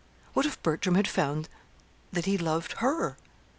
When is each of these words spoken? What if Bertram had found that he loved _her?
What 0.33 0.47
if 0.47 0.59
Bertram 0.63 0.95
had 0.95 1.07
found 1.07 1.47
that 2.11 2.25
he 2.25 2.35
loved 2.35 2.77
_her? 2.77 3.17